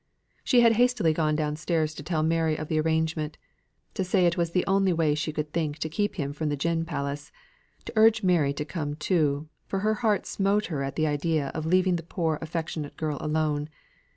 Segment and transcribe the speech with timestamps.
[0.43, 3.37] She had hastily gone down stairs to tell Mary of the arrangement;
[3.93, 6.49] to say it was the only place she could think of to keep him from
[6.49, 7.31] the gin palace;
[7.85, 11.67] to urge Mary to come too, for her heart smote her at the idea of
[11.67, 13.69] leaving the poor affectionate girl alone.